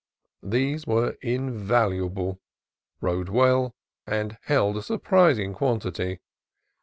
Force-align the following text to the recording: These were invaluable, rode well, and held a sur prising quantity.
These 0.41 0.87
were 0.87 1.15
invaluable, 1.21 2.39
rode 3.01 3.29
well, 3.29 3.75
and 4.07 4.35
held 4.45 4.77
a 4.77 4.81
sur 4.81 4.97
prising 4.97 5.53
quantity. 5.53 6.21